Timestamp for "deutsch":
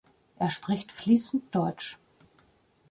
1.53-1.99